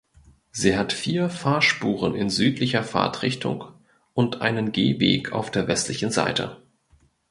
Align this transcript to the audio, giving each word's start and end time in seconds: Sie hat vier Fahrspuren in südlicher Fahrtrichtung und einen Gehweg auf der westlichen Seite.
Sie 0.49 0.75
hat 0.75 0.93
vier 0.93 1.29
Fahrspuren 1.29 2.15
in 2.15 2.31
südlicher 2.31 2.81
Fahrtrichtung 2.83 3.65
und 4.15 4.41
einen 4.41 4.71
Gehweg 4.71 5.31
auf 5.31 5.51
der 5.51 5.67
westlichen 5.67 6.09
Seite. 6.09 6.57